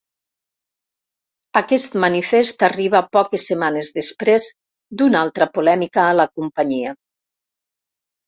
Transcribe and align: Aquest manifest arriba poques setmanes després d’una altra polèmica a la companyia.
Aquest 1.59 1.97
manifest 2.05 2.65
arriba 2.67 3.01
poques 3.17 3.45
setmanes 3.51 3.91
després 3.99 4.49
d’una 5.01 5.21
altra 5.25 5.49
polèmica 5.59 6.07
a 6.07 6.19
la 6.21 6.27
companyia. 6.41 6.95